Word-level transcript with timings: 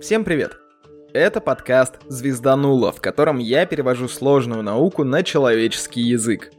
Всем 0.00 0.24
привет! 0.24 0.58
Это 1.12 1.40
подкаст 1.40 2.00
«Звезданула», 2.08 2.90
в 2.90 3.00
котором 3.00 3.38
я 3.38 3.64
перевожу 3.64 4.08
сложную 4.08 4.62
науку 4.62 5.04
на 5.04 5.22
человеческий 5.22 6.00
язык. 6.00 6.50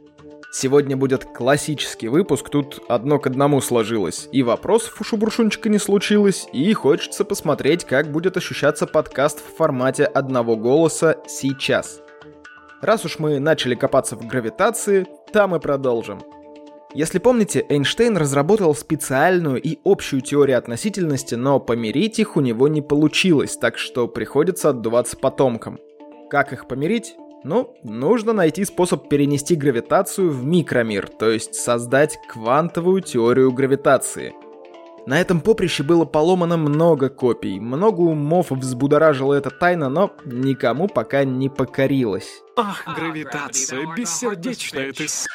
Сегодня 0.50 0.96
будет 0.96 1.24
классический 1.24 2.08
выпуск, 2.08 2.48
тут 2.48 2.80
одно 2.88 3.18
к 3.18 3.26
одному 3.26 3.60
сложилось. 3.60 4.28
И 4.32 4.42
вопросов 4.42 4.98
у 5.00 5.04
Шубуршунчика 5.04 5.68
не 5.68 5.78
случилось, 5.78 6.48
и 6.54 6.72
хочется 6.72 7.26
посмотреть, 7.26 7.84
как 7.84 8.10
будет 8.10 8.38
ощущаться 8.38 8.86
подкаст 8.86 9.40
в 9.40 9.56
формате 9.56 10.04
одного 10.04 10.56
голоса 10.56 11.18
сейчас. 11.26 12.00
Раз 12.80 13.04
уж 13.04 13.18
мы 13.18 13.38
начали 13.38 13.74
копаться 13.74 14.16
в 14.16 14.26
гравитации, 14.26 15.06
там 15.32 15.54
и 15.54 15.60
продолжим. 15.60 16.22
Если 16.94 17.18
помните, 17.18 17.64
Эйнштейн 17.68 18.16
разработал 18.16 18.74
специальную 18.74 19.60
и 19.60 19.78
общую 19.84 20.22
теорию 20.22 20.56
относительности, 20.56 21.34
но 21.34 21.60
помирить 21.60 22.18
их 22.18 22.36
у 22.36 22.40
него 22.40 22.68
не 22.68 22.80
получилось, 22.80 23.56
так 23.56 23.76
что 23.76 24.08
приходится 24.08 24.70
отдуваться 24.70 25.16
потомкам. 25.16 25.78
Как 26.30 26.52
их 26.52 26.66
помирить? 26.68 27.16
Ну, 27.44 27.74
нужно 27.84 28.32
найти 28.32 28.64
способ 28.64 29.08
перенести 29.08 29.54
гравитацию 29.54 30.30
в 30.30 30.44
микромир, 30.44 31.08
то 31.08 31.30
есть 31.30 31.54
создать 31.54 32.18
квантовую 32.28 33.02
теорию 33.02 33.52
гравитации. 33.52 34.34
На 35.06 35.20
этом 35.20 35.40
поприще 35.40 35.84
было 35.84 36.04
поломано 36.04 36.56
много 36.56 37.08
копий, 37.08 37.60
много 37.60 38.00
умов 38.00 38.50
взбудоражила 38.50 39.34
эта 39.34 39.50
тайна, 39.50 39.88
но 39.88 40.12
никому 40.24 40.88
пока 40.88 41.22
не 41.22 41.48
покорилась. 41.48 42.42
Ах, 42.56 42.82
гравитация, 42.96 43.86
бессердечная 43.94 44.92
ты 44.92 45.06
с***. 45.06 45.28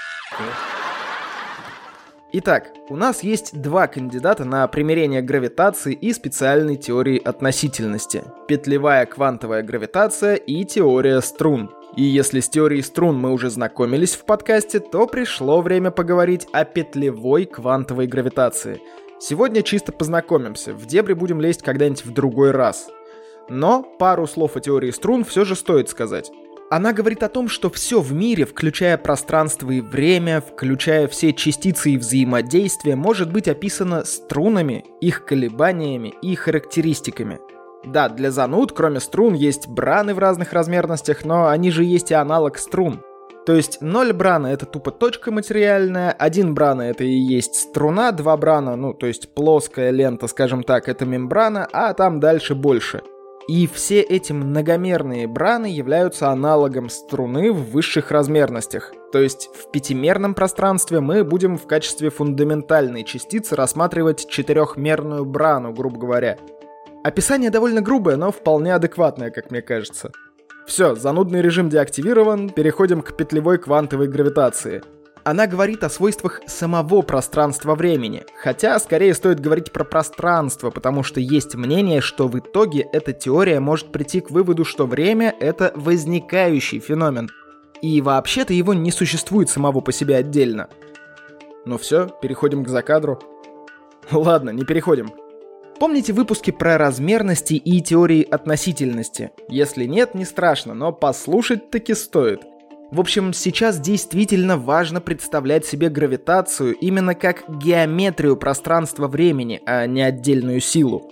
Итак, 2.33 2.69
у 2.87 2.95
нас 2.95 3.23
есть 3.23 3.61
два 3.61 3.87
кандидата 3.87 4.45
на 4.45 4.65
примирение 4.69 5.21
гравитации 5.21 5.91
и 5.91 6.13
специальной 6.13 6.77
теории 6.77 7.21
относительности. 7.21 8.23
Петлевая 8.47 9.05
квантовая 9.05 9.63
гравитация 9.63 10.35
и 10.35 10.63
теория 10.63 11.19
струн. 11.19 11.71
И 11.97 12.03
если 12.03 12.39
с 12.39 12.47
теорией 12.47 12.83
струн 12.83 13.17
мы 13.17 13.33
уже 13.33 13.49
знакомились 13.49 14.15
в 14.15 14.23
подкасте, 14.23 14.79
то 14.79 15.07
пришло 15.07 15.59
время 15.59 15.91
поговорить 15.91 16.47
о 16.53 16.63
петлевой 16.63 17.43
квантовой 17.43 18.07
гравитации. 18.07 18.79
Сегодня 19.19 19.61
чисто 19.61 19.91
познакомимся, 19.91 20.73
в 20.73 20.85
дебри 20.85 21.13
будем 21.13 21.41
лезть 21.41 21.63
когда-нибудь 21.63 22.05
в 22.05 22.13
другой 22.13 22.51
раз. 22.51 22.87
Но 23.49 23.83
пару 23.83 24.25
слов 24.25 24.55
о 24.55 24.61
теории 24.61 24.91
струн 24.91 25.25
все 25.25 25.43
же 25.43 25.57
стоит 25.57 25.89
сказать. 25.89 26.31
Она 26.71 26.93
говорит 26.93 27.21
о 27.21 27.27
том, 27.27 27.49
что 27.49 27.69
все 27.69 27.99
в 27.99 28.13
мире, 28.13 28.45
включая 28.45 28.97
пространство 28.97 29.69
и 29.71 29.81
время, 29.81 30.39
включая 30.39 31.09
все 31.09 31.33
частицы 31.33 31.91
и 31.91 31.97
взаимодействия, 31.97 32.95
может 32.95 33.29
быть 33.29 33.49
описано 33.49 34.05
струнами, 34.05 34.85
их 35.01 35.25
колебаниями 35.25 36.13
и 36.21 36.33
характеристиками. 36.33 37.39
Да, 37.83 38.07
для 38.07 38.31
зануд, 38.31 38.71
кроме 38.71 39.01
струн, 39.01 39.33
есть 39.33 39.67
браны 39.67 40.13
в 40.13 40.19
разных 40.19 40.53
размерностях, 40.53 41.25
но 41.25 41.49
они 41.49 41.71
же 41.71 41.83
есть 41.83 42.11
и 42.11 42.13
аналог 42.13 42.57
струн. 42.57 43.01
То 43.45 43.53
есть 43.53 43.81
0 43.81 44.13
брана 44.13 44.47
это 44.47 44.65
тупо 44.65 44.91
точка 44.91 45.29
материальная, 45.29 46.11
1 46.11 46.53
брана 46.53 46.83
это 46.83 47.03
и 47.03 47.11
есть 47.11 47.55
струна, 47.55 48.13
2 48.13 48.37
брана, 48.37 48.77
ну 48.77 48.93
то 48.93 49.07
есть 49.07 49.33
плоская 49.33 49.89
лента, 49.89 50.27
скажем 50.27 50.63
так, 50.63 50.87
это 50.87 51.05
мембрана, 51.05 51.67
а 51.73 51.93
там 51.93 52.21
дальше 52.21 52.55
больше. 52.55 53.01
И 53.47 53.67
все 53.67 54.01
эти 54.01 54.33
многомерные 54.33 55.27
браны 55.27 55.65
являются 55.65 56.29
аналогом 56.29 56.89
струны 56.89 57.51
в 57.51 57.71
высших 57.71 58.11
размерностях. 58.11 58.93
То 59.11 59.19
есть 59.19 59.49
в 59.53 59.71
пятимерном 59.71 60.33
пространстве 60.33 60.99
мы 60.99 61.23
будем 61.23 61.57
в 61.57 61.67
качестве 61.67 62.09
фундаментальной 62.09 63.03
частицы 63.03 63.55
рассматривать 63.55 64.27
четырехмерную 64.29 65.25
брану, 65.25 65.73
грубо 65.73 65.99
говоря. 65.99 66.37
Описание 67.03 67.49
довольно 67.49 67.81
грубое, 67.81 68.15
но 68.15 68.31
вполне 68.31 68.75
адекватное, 68.75 69.31
как 69.31 69.51
мне 69.51 69.61
кажется. 69.61 70.11
Все, 70.67 70.95
занудный 70.95 71.41
режим 71.41 71.69
деактивирован, 71.69 72.49
переходим 72.49 73.01
к 73.01 73.17
петлевой 73.17 73.57
квантовой 73.57 74.07
гравитации– 74.07 74.83
она 75.23 75.47
говорит 75.47 75.83
о 75.83 75.89
свойствах 75.89 76.41
самого 76.47 77.01
пространства-времени, 77.01 78.23
хотя 78.41 78.79
скорее 78.79 79.13
стоит 79.13 79.39
говорить 79.39 79.71
про 79.71 79.83
пространство, 79.83 80.69
потому 80.69 81.03
что 81.03 81.19
есть 81.19 81.55
мнение, 81.55 82.01
что 82.01 82.27
в 82.27 82.37
итоге 82.39 82.87
эта 82.91 83.13
теория 83.13 83.59
может 83.59 83.91
прийти 83.91 84.21
к 84.21 84.31
выводу, 84.31 84.65
что 84.65 84.85
время— 84.85 85.35
это 85.39 85.71
возникающий 85.75 86.79
феномен, 86.79 87.29
и 87.81 88.01
вообще-то 88.01 88.53
его 88.53 88.73
не 88.73 88.91
существует 88.91 89.49
самого 89.49 89.81
по 89.81 89.91
себе 89.91 90.15
отдельно. 90.15 90.69
Ну 91.65 91.77
все, 91.77 92.09
переходим 92.21 92.63
к 92.63 92.69
закадру. 92.69 93.19
Ладно, 94.11 94.49
не 94.49 94.65
переходим. 94.65 95.11
Помните 95.79 96.13
выпуски 96.13 96.51
про 96.51 96.77
размерности 96.77 97.55
и 97.55 97.81
теории 97.81 98.21
относительности? 98.23 99.31
Если 99.47 99.85
нет, 99.85 100.13
не 100.13 100.25
страшно, 100.25 100.73
но 100.73 100.91
послушать 100.91 101.71
таки 101.71 101.95
стоит. 101.95 102.41
В 102.91 102.99
общем, 102.99 103.31
сейчас 103.31 103.79
действительно 103.79 104.57
важно 104.57 104.99
представлять 104.99 105.65
себе 105.65 105.87
гравитацию 105.87 106.75
именно 106.75 107.15
как 107.15 107.43
геометрию 107.47 108.35
пространства-времени, 108.35 109.61
а 109.65 109.87
не 109.87 110.01
отдельную 110.01 110.59
силу. 110.59 111.09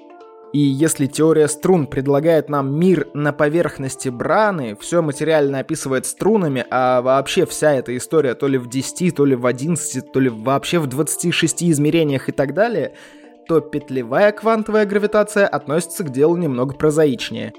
И 0.51 0.59
если 0.59 1.06
теория 1.06 1.47
струн 1.47 1.88
предлагает 1.88 2.50
нам 2.50 2.78
мир 2.78 3.07
на 3.13 3.31
поверхности 3.31 4.09
браны, 4.09 4.75
все 4.81 5.01
материально 5.01 5.59
описывает 5.59 6.06
струнами, 6.06 6.66
а 6.69 7.01
вообще 7.01 7.45
вся 7.45 7.73
эта 7.73 7.96
история 7.96 8.34
то 8.34 8.47
ли 8.47 8.57
в 8.57 8.67
10, 8.67 9.16
то 9.16 9.25
ли 9.25 9.35
в 9.35 9.46
11, 9.46 10.11
то 10.11 10.19
ли 10.19 10.29
вообще 10.29 10.79
в 10.79 10.88
26 10.88 11.63
измерениях 11.63 12.28
и 12.28 12.34
так 12.34 12.53
далее, 12.53 12.94
то 13.47 13.61
петлевая 13.61 14.34
квантовая 14.34 14.85
гравитация 14.85 15.47
относится 15.47 16.03
к 16.03 16.11
делу 16.11 16.35
немного 16.35 16.73
прозаичнее. 16.73 17.53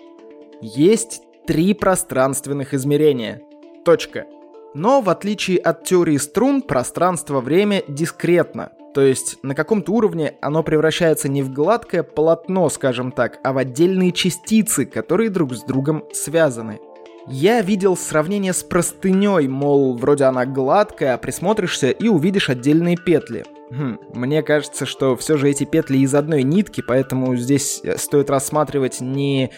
Есть 0.61 1.23
три 1.47 1.73
пространственных 1.73 2.75
измерения. 2.75 3.41
Точка. 3.85 4.27
Но, 4.75 5.01
в 5.01 5.11
отличие 5.11 5.59
от 5.59 5.85
теории 5.85 6.17
струн, 6.17 6.63
пространство-время 6.63 7.83
дискретно. 7.89 8.71
То 8.95 9.01
есть 9.01 9.39
на 9.43 9.55
каком-то 9.55 9.93
уровне 9.93 10.35
оно 10.41 10.63
превращается 10.63 11.29
не 11.29 11.43
в 11.43 11.53
гладкое 11.53 12.03
полотно, 12.03 12.69
скажем 12.69 13.13
так, 13.13 13.39
а 13.43 13.53
в 13.53 13.59
отдельные 13.59 14.13
частицы, 14.13 14.85
которые 14.85 15.31
друг 15.31 15.55
с 15.55 15.63
другом 15.63 16.05
связаны. 16.13 16.81
Я 17.27 17.61
видел 17.61 17.97
сравнение 17.97 18.53
с 18.53 18.63
простыней, 18.63 19.47
мол, 19.47 19.97
вроде 19.97 20.25
она 20.25 20.47
гладкая, 20.47 21.15
а 21.15 21.19
присмотришься 21.19 21.91
и 21.91 22.09
увидишь 22.09 22.49
отдельные 22.49 22.97
петли. 22.97 23.45
Хм, 23.71 23.99
мне 24.15 24.43
кажется, 24.43 24.85
что 24.85 25.17
все 25.17 25.37
же 25.37 25.49
эти 25.49 25.65
петли 25.65 25.99
из 25.99 26.15
одной 26.15 26.43
нитки, 26.43 26.83
поэтому 26.85 27.37
здесь 27.37 27.83
стоит 27.97 28.31
рассматривать 28.31 29.01
не 29.01 29.53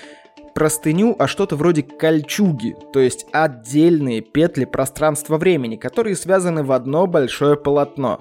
простыню, 0.55 1.17
а 1.19 1.27
что-то 1.27 1.57
вроде 1.57 1.83
кольчуги, 1.83 2.77
то 2.93 3.01
есть 3.01 3.27
отдельные 3.33 4.21
петли 4.21 4.65
пространства-времени, 4.65 5.77
которые 5.77 6.17
связаны 6.17 6.63
в 6.63 6.73
одно 6.73 7.07
большое 7.07 7.57
полотно. 7.57 8.21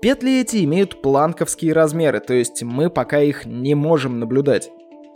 Петли 0.00 0.40
эти 0.40 0.64
имеют 0.64 1.00
планковские 1.00 1.72
размеры, 1.72 2.20
то 2.20 2.34
есть 2.34 2.62
мы 2.62 2.90
пока 2.90 3.20
их 3.20 3.46
не 3.46 3.74
можем 3.74 4.20
наблюдать. 4.20 4.70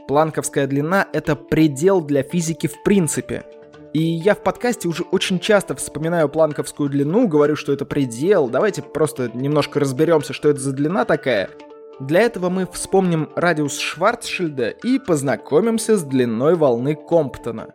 Планковская 0.06 0.66
длина— 0.66 1.06
это 1.12 1.36
предел 1.36 2.00
для 2.00 2.22
физики 2.22 2.66
в 2.66 2.82
принципе. 2.82 3.44
И 3.92 4.02
я 4.02 4.34
в 4.34 4.42
подкасте 4.42 4.88
уже 4.88 5.02
очень 5.02 5.40
часто 5.40 5.74
вспоминаю 5.74 6.28
планковскую 6.28 6.88
длину, 6.88 7.28
говорю, 7.28 7.56
что 7.56 7.72
это 7.72 7.84
предел. 7.84 8.48
Давайте 8.48 8.82
просто 8.82 9.30
немножко 9.34 9.80
разберемся, 9.80 10.32
что 10.32 10.48
это 10.48 10.60
за 10.60 10.72
длина 10.72 11.04
такая— 11.04 11.50
для 12.00 12.20
этого 12.20 12.48
мы 12.48 12.66
вспомним 12.72 13.30
радиус 13.34 13.78
Шварцшильда 13.78 14.68
и 14.70 14.98
познакомимся 14.98 15.96
с 15.96 16.02
длиной 16.02 16.54
волны 16.54 16.94
Комптона. 16.94 17.74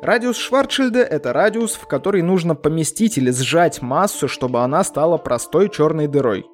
Радиус 0.00 0.38
Шварцшильда— 0.38 1.00
это 1.00 1.34
радиус, 1.34 1.74
в 1.74 1.86
который 1.86 2.22
нужно 2.22 2.54
поместить 2.54 3.18
или 3.18 3.30
сжать 3.30 3.82
массу, 3.82 4.28
чтобы 4.28 4.60
она 4.60 4.82
стала 4.84 5.18
простой 5.18 5.68
черной 5.68 6.06
дырой. 6.06 6.46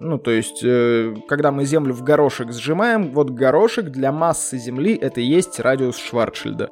Ну, 0.00 0.18
то 0.18 0.32
есть, 0.32 0.64
э, 0.64 1.14
когда 1.28 1.52
мы 1.52 1.64
Землю 1.64 1.94
в 1.94 2.02
горошек 2.02 2.52
сжимаем, 2.52 3.12
вот 3.12 3.30
горошек 3.30 3.86
для 3.86 4.10
массы 4.10 4.58
Земли— 4.58 4.94
это 5.00 5.20
и 5.20 5.24
есть 5.24 5.60
радиус 5.60 5.96
Шварцшильда. 5.96 6.70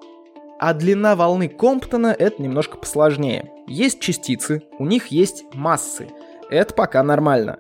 А 0.59 0.75
длина 0.75 1.15
волны 1.15 1.49
Комптона— 1.49 2.15
это 2.19 2.43
немножко 2.43 2.77
посложнее. 2.79 3.53
Есть 3.69 4.01
частицы, 4.01 4.63
у 4.79 4.87
них 4.87 5.09
есть 5.09 5.45
массы. 5.55 6.09
Это 6.51 6.75
пока 6.75 7.03
нормально. 7.05 7.59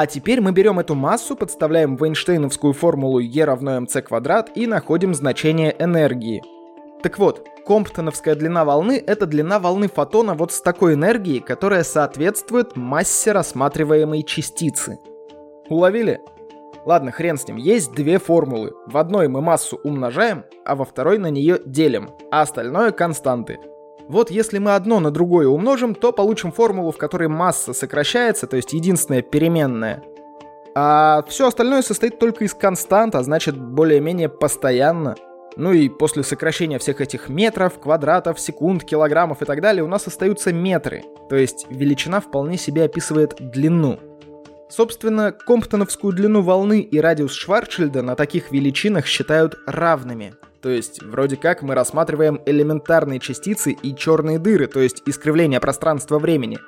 А 0.00 0.06
теперь 0.06 0.40
мы 0.40 0.52
берем 0.52 0.78
эту 0.78 0.94
массу, 0.94 1.34
подставляем 1.34 1.96
в 1.96 2.04
Эйнштейновскую 2.04 2.72
формулу 2.72 3.18
E 3.18 3.44
равно 3.44 3.78
mc 3.78 4.00
квадрат 4.02 4.48
и 4.54 4.68
находим 4.68 5.12
значение 5.12 5.74
энергии. 5.76 6.40
Так 7.02 7.18
вот, 7.18 7.44
комптоновская 7.66 8.36
длина 8.36 8.64
волны— 8.64 9.02
это 9.08 9.26
длина 9.26 9.58
волны 9.58 9.88
фотона 9.88 10.34
вот 10.34 10.52
с 10.52 10.60
такой 10.60 10.94
энергией, 10.94 11.40
которая 11.40 11.82
соответствует 11.82 12.76
массе 12.76 13.32
рассматриваемой 13.32 14.22
частицы. 14.22 15.00
Уловили? 15.68 16.20
Ладно, 16.84 17.10
хрен 17.10 17.36
с 17.36 17.48
ним, 17.48 17.56
есть 17.56 17.92
две 17.92 18.20
формулы. 18.20 18.74
В 18.86 18.98
одной 18.98 19.26
мы 19.26 19.40
массу 19.40 19.80
умножаем, 19.82 20.44
а 20.64 20.76
во 20.76 20.84
второй 20.84 21.18
на 21.18 21.28
нее 21.28 21.58
делим, 21.66 22.10
а 22.30 22.42
остальное 22.42 22.92
константы. 22.92 23.58
Вот 24.08 24.30
если 24.30 24.58
мы 24.58 24.74
одно 24.74 25.00
на 25.00 25.10
другое 25.10 25.46
умножим, 25.48 25.94
то 25.94 26.12
получим 26.12 26.50
формулу, 26.50 26.92
в 26.92 26.96
которой 26.96 27.28
масса 27.28 27.74
сокращается, 27.74 28.46
то 28.46 28.56
есть 28.56 28.72
единственная 28.72 29.20
переменная. 29.20 30.02
А 30.74 31.22
все 31.28 31.46
остальное 31.46 31.82
состоит 31.82 32.18
только 32.18 32.44
из 32.44 32.54
констант, 32.54 33.14
а 33.14 33.22
значит 33.22 33.58
более-менее 33.58 34.30
постоянно. 34.30 35.14
Ну 35.56 35.72
и 35.72 35.88
после 35.90 36.22
сокращения 36.22 36.78
всех 36.78 37.02
этих 37.02 37.28
метров, 37.28 37.78
квадратов, 37.78 38.40
секунд, 38.40 38.84
килограммов 38.84 39.42
и 39.42 39.44
так 39.44 39.60
далее 39.60 39.84
у 39.84 39.88
нас 39.88 40.06
остаются 40.06 40.52
метры. 40.52 41.02
То 41.28 41.36
есть 41.36 41.66
величина 41.68 42.20
вполне 42.20 42.56
себе 42.56 42.84
описывает 42.84 43.34
длину. 43.38 43.98
Собственно, 44.70 45.32
комптоновскую 45.32 46.14
длину 46.14 46.42
волны 46.42 46.80
и 46.80 46.98
радиус 46.98 47.32
Шварцшильда 47.32 48.02
на 48.02 48.14
таких 48.14 48.52
величинах 48.52 49.06
считают 49.06 49.58
равными. 49.66 50.34
То 50.60 50.70
есть, 50.70 51.02
вроде 51.02 51.36
как 51.36 51.62
мы 51.62 51.74
рассматриваем 51.74 52.40
элементарные 52.44 53.20
частицы 53.20 53.72
и 53.72 53.94
черные 53.94 54.38
дыры, 54.38 54.66
то 54.66 54.80
есть 54.80 55.02
искривление 55.06 55.60
пространства-времени. 55.60 56.58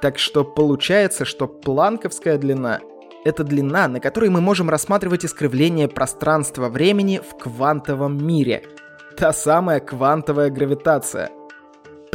Так 0.00 0.18
что 0.18 0.44
получается, 0.44 1.24
что 1.24 1.46
планковская 1.46 2.38
длина— 2.38 2.80
это 3.24 3.44
длина, 3.44 3.88
на 3.88 4.00
которой 4.00 4.30
мы 4.30 4.40
можем 4.40 4.68
рассматривать 4.68 5.24
искривление 5.24 5.88
пространства-времени 5.88 7.20
в 7.20 7.38
квантовом 7.38 8.26
мире. 8.26 8.64
Та 9.16 9.32
самая 9.32 9.80
квантовая 9.80 10.50
гравитация— 10.50 11.30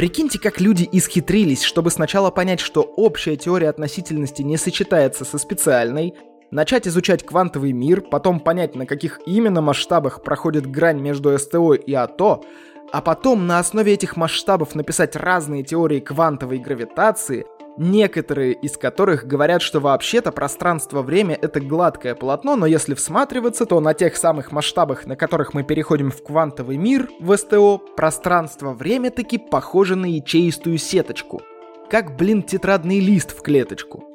Прикиньте, 0.00 0.38
как 0.38 0.62
люди 0.62 0.88
исхитрились, 0.92 1.62
чтобы 1.62 1.90
сначала 1.90 2.30
понять, 2.30 2.60
что 2.60 2.80
общая 2.80 3.36
теория 3.36 3.68
относительности 3.68 4.40
не 4.40 4.56
сочетается 4.56 5.26
со 5.26 5.36
специальной, 5.36 6.14
начать 6.50 6.86
изучать 6.88 7.24
квантовый 7.24 7.72
мир, 7.72 8.00
потом 8.00 8.40
понять, 8.40 8.74
на 8.74 8.86
каких 8.86 9.20
именно 9.26 9.60
масштабах 9.60 10.22
проходит 10.22 10.70
грань 10.70 11.00
между 11.00 11.36
СТО 11.38 11.74
и 11.74 11.92
АТО, 11.92 12.44
а 12.92 13.00
потом 13.00 13.46
на 13.46 13.58
основе 13.58 13.94
этих 13.94 14.16
масштабов 14.16 14.74
написать 14.74 15.14
разные 15.16 15.62
теории 15.62 16.00
квантовой 16.00 16.58
гравитации, 16.58 17.46
некоторые 17.78 18.52
из 18.52 18.76
которых 18.76 19.26
говорят, 19.26 19.62
что 19.62 19.78
вообще-то 19.80 20.32
пространство-время— 20.32 21.38
это 21.40 21.60
гладкое 21.60 22.14
полотно, 22.14 22.56
но 22.56 22.66
если 22.66 22.94
всматриваться, 22.94 23.64
то 23.64 23.80
на 23.80 23.94
тех 23.94 24.16
самых 24.16 24.50
масштабах, 24.50 25.06
на 25.06 25.14
которых 25.16 25.54
мы 25.54 25.62
переходим 25.62 26.10
в 26.10 26.22
квантовый 26.22 26.76
мир, 26.76 27.08
в 27.20 27.36
СТО, 27.36 27.78
пространство-время 27.96 29.10
таки 29.10 29.38
похоже 29.38 29.94
на 29.94 30.06
ячеистую 30.06 30.78
сеточку. 30.78 31.42
Как, 31.90 32.16
блин, 32.16 32.42
тетрадный 32.42 33.00
лист 33.00 33.36
в 33.36 33.42
клеточку. 33.42 34.09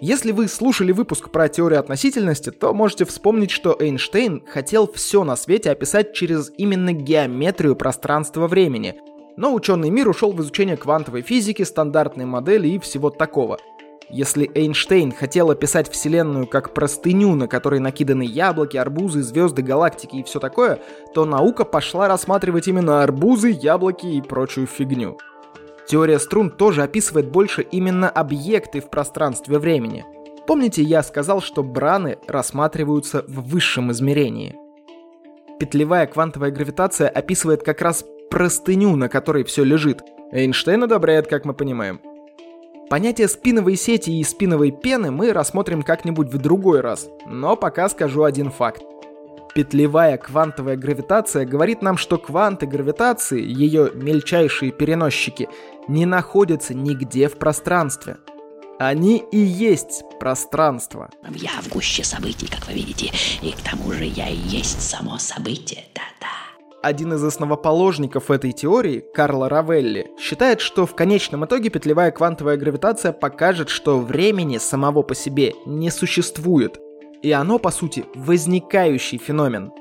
Если 0.00 0.30
вы 0.30 0.46
слушали 0.48 0.92
выпуск 0.92 1.30
про 1.30 1.48
теорию 1.48 1.80
относительности, 1.80 2.50
то 2.50 2.74
можете 2.74 3.06
вспомнить, 3.06 3.50
что 3.50 3.74
Эйнштейн 3.78 4.42
хотел 4.46 4.86
все 4.92 5.24
на 5.24 5.36
свете 5.36 5.70
описать 5.70 6.12
через 6.12 6.52
именно 6.58 6.92
геометрию 6.92 7.74
пространства-времени, 7.76 8.96
но 9.38 9.54
ученый 9.54 9.88
мир 9.88 10.10
ушел 10.10 10.32
в 10.32 10.40
изучение 10.42 10.76
квантовой 10.76 11.22
физики, 11.22 11.62
стандартной 11.62 12.26
модели 12.26 12.68
и 12.68 12.78
всего 12.78 13.08
такого. 13.08 13.58
Если 14.10 14.50
Эйнштейн 14.54 15.12
хотел 15.12 15.50
описать 15.50 15.90
Вселенную 15.90 16.46
как 16.46 16.74
простыню, 16.74 17.34
на 17.34 17.48
которой 17.48 17.80
накиданы 17.80 18.22
яблоки, 18.22 18.76
арбузы, 18.76 19.22
звезды, 19.22 19.62
галактики 19.62 20.16
и 20.16 20.22
все 20.22 20.40
такое, 20.40 20.78
то 21.14 21.24
наука 21.24 21.64
пошла 21.64 22.06
рассматривать 22.06 22.68
именно 22.68 23.02
арбузы, 23.02 23.48
яблоки 23.48 24.06
и 24.06 24.20
прочую 24.20 24.66
фигню. 24.66 25.16
Теория 25.88 26.18
струн 26.18 26.50
тоже 26.50 26.82
описывает 26.82 27.30
больше 27.30 27.62
именно 27.62 28.10
объекты 28.10 28.80
в 28.80 28.90
пространстве 28.90 29.58
времени. 29.58 30.04
Помните, 30.46 30.82
я 30.82 31.02
сказал, 31.02 31.40
что 31.40 31.62
браны 31.62 32.18
рассматриваются 32.26 33.24
в 33.28 33.48
высшем 33.48 33.92
измерении? 33.92 34.56
Петлевая 35.58 36.06
квантовая 36.06 36.50
гравитация 36.50 37.08
описывает 37.08 37.62
как 37.62 37.80
раз 37.80 38.04
простыню, 38.30 38.96
на 38.96 39.08
которой 39.08 39.44
все 39.44 39.64
лежит. 39.64 40.02
Эйнштейн 40.32 40.82
одобряет, 40.82 41.28
как 41.28 41.44
мы 41.44 41.54
понимаем. 41.54 42.00
Понятие 42.90 43.26
спиновой 43.26 43.76
сети 43.76 44.10
и 44.10 44.22
спиновой 44.22 44.70
пены 44.70 45.10
мы 45.10 45.32
рассмотрим 45.32 45.82
как-нибудь 45.82 46.28
в 46.28 46.38
другой 46.38 46.80
раз, 46.80 47.08
но 47.26 47.56
пока 47.56 47.88
скажу 47.88 48.22
один 48.22 48.50
факт. 48.50 48.82
Петлевая 49.56 50.18
квантовая 50.18 50.76
гравитация 50.76 51.46
говорит 51.46 51.80
нам, 51.80 51.96
что 51.96 52.18
кванты 52.18 52.66
гравитации, 52.66 53.42
ее 53.42 53.90
мельчайшие 53.94 54.70
переносчики, 54.70 55.48
не 55.88 56.06
находятся 56.06 56.74
нигде 56.74 57.28
в 57.28 57.38
пространстве. 57.38 58.16
Они 58.78 59.24
и 59.32 59.38
есть 59.38 60.04
пространство. 60.20 61.10
Я 61.30 61.50
в 61.62 61.68
гуще 61.68 62.04
событий, 62.04 62.46
как 62.46 62.66
вы 62.66 62.74
видите, 62.74 63.10
и 63.40 63.52
к 63.52 63.60
тому 63.62 63.92
же 63.92 64.04
я 64.04 64.28
и 64.28 64.36
есть 64.36 64.82
само 64.82 65.18
событие, 65.18 65.84
да-да. 65.94 66.26
Один 66.82 67.14
из 67.14 67.24
основоположников 67.24 68.30
этой 68.30 68.52
теории, 68.52 69.02
Карло 69.14 69.48
Равелли, 69.48 70.08
считает, 70.20 70.60
что 70.60 70.86
в 70.86 70.94
конечном 70.94 71.44
итоге 71.44 71.70
петлевая 71.70 72.10
квантовая 72.10 72.56
гравитация 72.56 73.12
покажет, 73.12 73.70
что 73.70 73.98
времени 73.98 74.58
самого 74.58 75.02
по 75.02 75.14
себе 75.14 75.54
не 75.64 75.90
существует, 75.90 76.78
и 77.22 77.32
оно, 77.32 77.58
по 77.58 77.70
сути, 77.70 78.04
возникающий 78.14 79.18
феномен. 79.18 79.72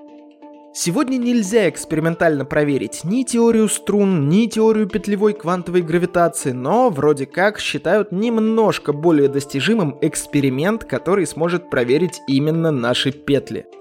Сегодня 0.77 1.17
нельзя 1.17 1.69
экспериментально 1.69 2.43
проверить 2.43 3.05
ни 3.05 3.23
теорию 3.23 3.69
струн, 3.69 4.27
ни 4.27 4.45
теорию 4.45 4.87
петлевой 4.87 5.33
квантовой 5.33 5.81
гравитации, 5.81 6.51
но 6.51 6.89
вроде 6.89 7.25
как 7.25 7.59
считают 7.59 8.11
немножко 8.11 8.91
более 8.91 9.29
достижимым 9.29 9.97
эксперимент, 10.01 10.83
который 10.83 11.25
сможет 11.25 11.69
проверить 11.69 12.21
именно 12.27 12.71
наши 12.71 13.11
петли– 13.11 13.65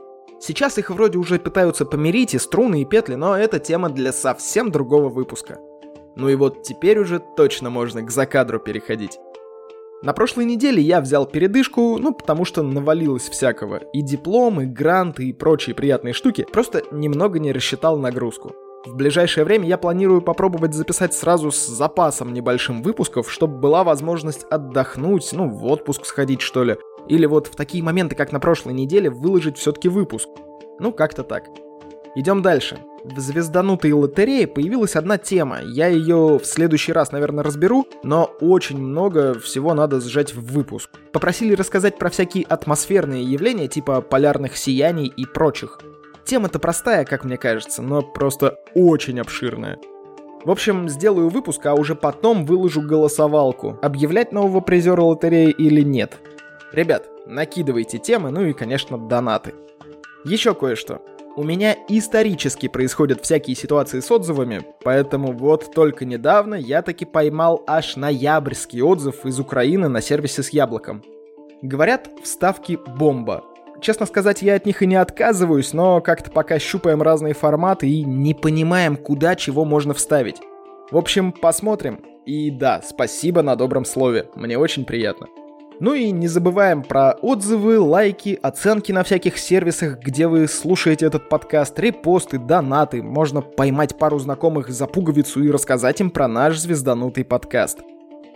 Сейчас 0.46 0.76
их 0.76 0.90
вроде 0.90 1.16
уже 1.16 1.38
пытаются 1.38 1.86
помирить 1.86 2.34
и 2.34 2.38
струны, 2.38 2.82
и 2.82 2.84
петли, 2.84 3.14
но 3.14 3.34
это 3.34 3.58
тема 3.58 3.88
для 3.88 4.12
совсем 4.12 4.70
другого 4.70 5.08
выпуска. 5.08 5.58
Ну 6.16 6.28
и 6.28 6.34
вот 6.34 6.62
теперь 6.62 6.98
уже 6.98 7.18
точно 7.18 7.70
можно 7.70 8.02
к 8.02 8.10
закадру 8.10 8.60
переходить. 8.60 9.18
На 10.04 10.12
прошлой 10.12 10.44
неделе 10.44 10.82
я 10.82 11.00
взял 11.00 11.24
передышку, 11.24 11.96
ну 11.96 12.12
потому 12.12 12.44
что 12.44 12.62
навалилось 12.62 13.26
всякого. 13.30 13.76
И 13.94 14.02
диплом, 14.02 14.60
и 14.60 14.66
гранты, 14.66 15.24
и 15.24 15.32
прочие 15.32 15.74
приятные 15.74 16.12
штуки. 16.12 16.46
Просто 16.52 16.82
немного 16.92 17.38
не 17.38 17.52
рассчитал 17.52 17.96
нагрузку. 17.96 18.52
В 18.84 18.96
ближайшее 18.96 19.46
время 19.46 19.66
я 19.66 19.78
планирую 19.78 20.20
попробовать 20.20 20.74
записать 20.74 21.14
сразу 21.14 21.50
с 21.50 21.66
запасом 21.66 22.34
небольшим 22.34 22.82
выпусков, 22.82 23.32
чтобы 23.32 23.56
была 23.56 23.82
возможность 23.82 24.44
отдохнуть, 24.50 25.30
ну, 25.32 25.48
в 25.48 25.64
отпуск 25.64 26.04
сходить, 26.04 26.42
что 26.42 26.64
ли. 26.64 26.76
Или 27.08 27.24
вот 27.24 27.46
в 27.46 27.56
такие 27.56 27.82
моменты, 27.82 28.14
как 28.14 28.30
на 28.30 28.40
прошлой 28.40 28.74
неделе, 28.74 29.08
выложить 29.08 29.56
все-таки 29.56 29.88
выпуск. 29.88 30.28
Ну, 30.80 30.92
как-то 30.92 31.22
так. 31.22 31.44
Идем 32.16 32.42
дальше. 32.42 32.78
В 33.04 33.18
звезданутой 33.18 33.92
лотерее 33.92 34.46
появилась 34.46 34.96
одна 34.96 35.18
тема. 35.18 35.60
Я 35.62 35.88
ее 35.88 36.38
в 36.38 36.44
следующий 36.44 36.92
раз, 36.92 37.12
наверное, 37.12 37.44
разберу, 37.44 37.86
но 38.02 38.30
очень 38.40 38.78
много 38.78 39.38
всего 39.40 39.74
надо 39.74 40.00
сжать 40.00 40.34
в 40.34 40.40
выпуск. 40.52 40.90
Попросили 41.12 41.54
рассказать 41.54 41.98
про 41.98 42.08
всякие 42.08 42.44
атмосферные 42.44 43.24
явления, 43.24 43.68
типа 43.68 44.00
полярных 44.00 44.56
сияний 44.56 45.06
и 45.06 45.26
прочих. 45.26 45.80
Тема-то 46.24 46.58
простая, 46.58 47.04
как 47.04 47.24
мне 47.24 47.36
кажется, 47.36 47.82
но 47.82 48.00
просто 48.00 48.58
очень 48.74 49.20
обширная. 49.20 49.78
В 50.44 50.50
общем, 50.50 50.88
сделаю 50.88 51.30
выпуск, 51.30 51.66
а 51.66 51.74
уже 51.74 51.94
потом 51.94 52.44
выложу 52.44 52.80
голосовалку, 52.80 53.78
объявлять 53.82 54.32
нового 54.32 54.60
призера 54.60 55.02
лотереи 55.02 55.50
или 55.50 55.82
нет. 55.82 56.18
Ребят, 56.72 57.08
накидывайте 57.26 57.98
темы, 57.98 58.30
ну 58.30 58.44
и, 58.44 58.52
конечно, 58.52 58.98
донаты. 58.98 59.54
Еще 60.24 60.54
кое-что. 60.54 61.02
У 61.36 61.42
меня 61.42 61.76
исторически 61.88 62.68
происходят 62.68 63.24
всякие 63.24 63.56
ситуации 63.56 63.98
с 63.98 64.08
отзывами, 64.08 64.62
поэтому 64.84 65.32
вот 65.32 65.74
только 65.74 66.04
недавно 66.04 66.54
я 66.54 66.80
таки 66.80 67.04
поймал 67.04 67.64
аж 67.66 67.96
ноябрьский 67.96 68.80
отзыв 68.82 69.26
из 69.26 69.40
Украины 69.40 69.88
на 69.88 70.00
сервисе 70.00 70.44
с 70.44 70.50
яблоком. 70.50 71.02
Говорят, 71.60 72.08
вставки 72.22 72.78
бомба. 72.98 73.42
Честно 73.80 74.06
сказать, 74.06 74.42
я 74.42 74.54
от 74.54 74.64
них 74.64 74.80
и 74.82 74.86
не 74.86 74.94
отказываюсь, 74.94 75.72
но 75.72 76.00
как-то 76.00 76.30
пока 76.30 76.60
щупаем 76.60 77.02
разные 77.02 77.34
форматы 77.34 77.88
и 77.88 78.04
не 78.04 78.32
понимаем, 78.32 78.96
куда 78.96 79.34
чего 79.34 79.64
можно 79.64 79.92
вставить. 79.92 80.40
В 80.92 80.96
общем, 80.96 81.32
посмотрим. 81.32 82.00
И 82.26 82.52
да, 82.52 82.80
спасибо 82.80 83.42
на 83.42 83.56
добром 83.56 83.84
слове, 83.84 84.28
мне 84.36 84.56
очень 84.56 84.84
приятно. 84.84 85.26
Ну 85.80 85.94
и 85.94 86.12
не 86.12 86.28
забываем 86.28 86.82
про 86.82 87.12
отзывы, 87.20 87.80
лайки, 87.80 88.38
оценки 88.42 88.92
на 88.92 89.02
всяких 89.02 89.38
сервисах, 89.38 89.98
где 89.98 90.28
вы 90.28 90.46
слушаете 90.46 91.06
этот 91.06 91.28
подкаст, 91.28 91.78
репосты, 91.78 92.38
донаты. 92.38 93.02
Можно 93.02 93.40
поймать 93.40 93.98
пару 93.98 94.18
знакомых 94.18 94.68
за 94.68 94.86
пуговицу 94.86 95.42
и 95.42 95.50
рассказать 95.50 96.00
им 96.00 96.10
про 96.10 96.28
наш 96.28 96.58
звезданутый 96.58 97.24
подкаст. 97.24 97.80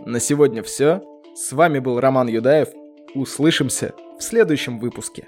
На 0.05 0.19
сегодня 0.19 0.63
все. 0.63 1.03
С 1.35 1.53
вами 1.53 1.79
был 1.79 2.01
Роман 2.01 2.27
Юдаев. 2.29 2.69
Услышимся 3.15 3.95
в 4.19 4.23
следующем 4.23 4.81
выпуске. 4.81 5.25